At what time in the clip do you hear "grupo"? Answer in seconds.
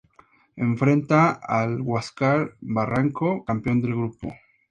3.93-4.33